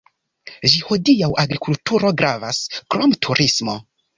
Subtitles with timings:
[0.69, 2.65] Ĝis hodiaŭ agrikulturo gravas,
[2.95, 3.79] krom turismo.